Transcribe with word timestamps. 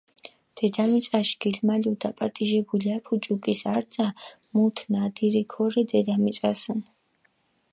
დედამიწაშ 0.59 1.31
გილმალუ 1.43 1.91
დაპატიჟებული 2.05 2.93
აფუ 2.95 3.19
ჭუკის 3.27 3.61
არძა, 3.73 4.07
მუთ 4.55 4.83
ნადირი 4.97 5.43
ქორე 5.55 5.85
დედამიწასჷნ. 5.93 6.83